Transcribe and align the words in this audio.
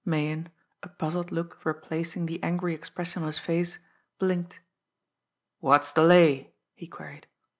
Meighan, 0.03 0.47
a 0.81 0.89
puzzled 0.89 1.31
look 1.31 1.63
replacing 1.63 2.25
the 2.25 2.41
angry 2.41 2.73
expression 2.73 3.21
on 3.21 3.27
his 3.27 3.37
face, 3.37 3.77
blinked. 4.17 4.59
"What's 5.59 5.91
the 5.91 6.01
lay?" 6.01 6.55
he 6.73 6.87
queried. 6.87 7.27